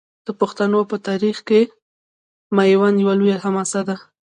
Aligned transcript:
د 0.25 0.27
پښتنو 0.39 0.79
په 0.91 0.95
تاریخ 1.07 1.37
کې 1.47 1.61
میوند 2.57 2.97
یوه 3.03 3.13
لویه 3.19 3.37
حماسه 3.43 3.81
ده. 3.87 3.95